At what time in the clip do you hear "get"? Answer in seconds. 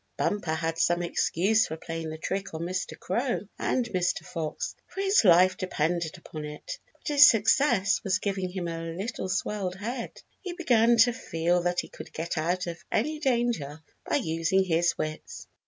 12.13-12.35